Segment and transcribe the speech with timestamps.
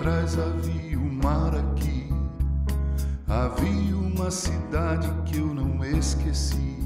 [0.00, 2.08] atrás havia o mar aqui.
[3.28, 6.78] Havia uma cidade que eu não esqueci,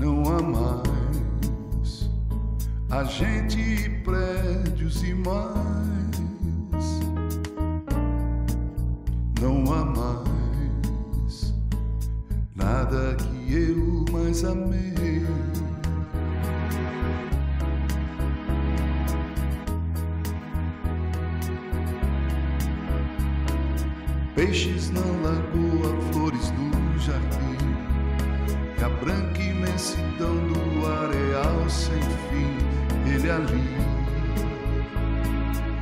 [0.00, 2.10] não há mais.
[2.88, 6.16] A gente e prédios e mais.
[9.38, 11.54] Não há mais
[12.54, 14.86] nada que eu mais amei.
[24.36, 27.56] Peixes na lagoa, flores no jardim.
[28.78, 32.58] E a branca imensidão do areal sem fim
[33.10, 33.76] Ele ali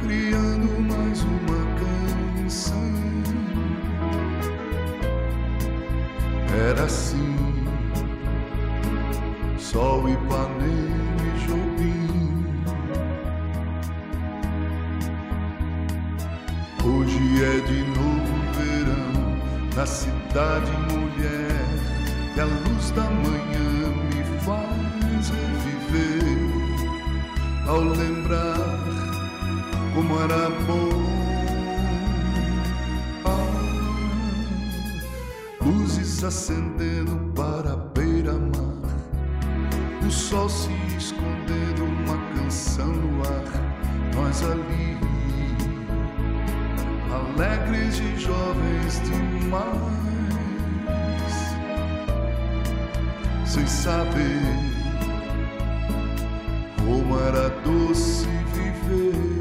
[0.01, 1.65] Criando mais uma
[2.39, 2.95] canção.
[6.69, 7.37] Era assim
[9.59, 12.47] Sol, Ipanema e Jobim
[16.85, 18.14] Hoje é de novo
[19.77, 21.67] na cidade mulher
[22.37, 26.39] e a luz da manhã me faz reviver
[27.67, 28.55] ao lembrar
[29.95, 30.91] como era bom.
[33.25, 33.61] Ah,
[35.65, 38.75] luzes acendendo para a beira-mar.
[40.07, 43.45] O sol se escondendo uma canção no ar.
[44.15, 45.14] Nós ali
[47.35, 49.95] alegres e jovens demais,
[53.45, 54.41] sem saber
[56.79, 59.34] como era doce viver.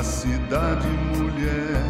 [0.00, 1.84] da cidade, mulher,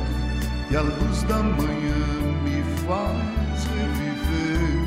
[0.68, 1.94] e a luz da manhã
[2.42, 4.80] me faz reviver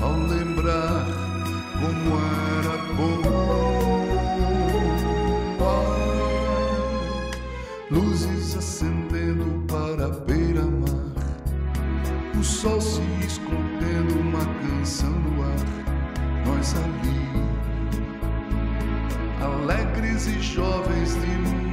[0.00, 1.04] ao lembrar
[1.78, 2.18] como
[2.56, 3.28] era bom.
[7.90, 11.12] Luzes acendendo para a beira-mar,
[12.38, 17.17] o sol se escondendo, uma canção no ar, nós ali.